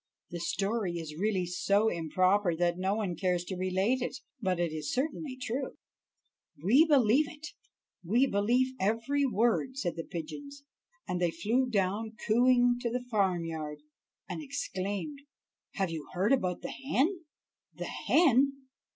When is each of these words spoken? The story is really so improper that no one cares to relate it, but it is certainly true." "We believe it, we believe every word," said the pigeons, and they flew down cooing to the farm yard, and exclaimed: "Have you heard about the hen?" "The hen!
The 0.31 0.39
story 0.39 0.93
is 0.97 1.13
really 1.15 1.45
so 1.45 1.87
improper 1.87 2.55
that 2.55 2.75
no 2.79 2.95
one 2.95 3.15
cares 3.15 3.43
to 3.43 3.55
relate 3.55 4.01
it, 4.01 4.17
but 4.41 4.59
it 4.59 4.71
is 4.71 4.91
certainly 4.91 5.37
true." 5.39 5.77
"We 6.63 6.85
believe 6.87 7.27
it, 7.29 7.49
we 8.03 8.25
believe 8.25 8.73
every 8.79 9.27
word," 9.27 9.77
said 9.77 9.95
the 9.95 10.03
pigeons, 10.03 10.63
and 11.07 11.21
they 11.21 11.29
flew 11.29 11.69
down 11.69 12.13
cooing 12.25 12.77
to 12.81 12.89
the 12.89 13.05
farm 13.11 13.45
yard, 13.45 13.83
and 14.27 14.41
exclaimed: 14.41 15.19
"Have 15.75 15.91
you 15.91 16.07
heard 16.13 16.33
about 16.33 16.63
the 16.63 16.71
hen?" 16.71 17.25
"The 17.75 17.85
hen! 18.07 18.53